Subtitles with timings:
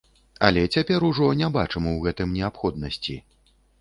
[0.47, 3.19] Але цяпер ужо не бачым ў гэтым неабходнасці.